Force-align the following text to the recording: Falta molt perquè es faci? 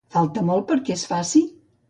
Falta 0.13 0.43
molt 0.47 0.65
perquè 0.71 0.95
es 0.97 1.05
faci? 1.13 1.45